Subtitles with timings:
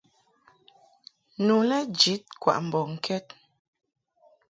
[1.45, 3.25] Nu lɛ jid kwaʼ mbɔŋkɛd.